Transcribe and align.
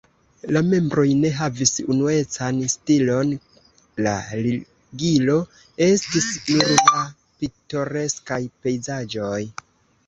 La 0.55 0.61
membroj 0.69 1.03
ne 1.17 1.29
havis 1.39 1.73
unuecan 1.95 2.63
stilon, 2.75 3.35
la 4.07 4.15
ligilo 4.47 5.37
estis 5.91 6.33
nur 6.51 6.75
la 6.83 7.07
pitoreskaj 7.21 8.43
pejzaĝoj. 8.65 9.41